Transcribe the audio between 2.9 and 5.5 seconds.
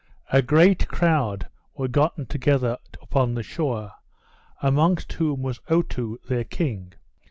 upon the shore; amongst whom